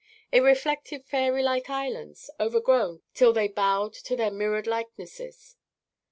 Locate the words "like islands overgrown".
1.43-3.03